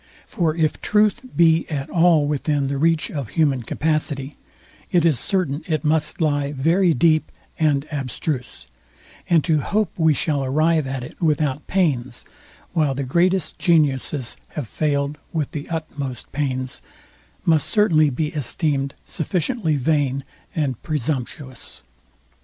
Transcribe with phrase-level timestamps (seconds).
[0.25, 4.35] For if truth be at all within the reach of human capacity,
[4.91, 8.65] it is certain it must lie very deep and abstruse:
[9.29, 12.25] and to hope we shall arrive at it without pains,
[12.73, 16.81] while the greatest geniuses have failed with the utmost pains,
[17.45, 20.23] must certainly be esteemed sufficiently vain
[20.55, 21.83] and presumptuous.